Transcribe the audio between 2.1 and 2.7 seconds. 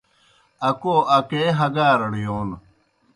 یون